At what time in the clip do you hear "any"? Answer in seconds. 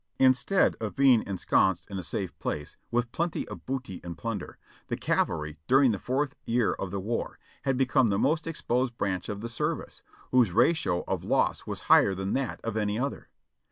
12.77-12.97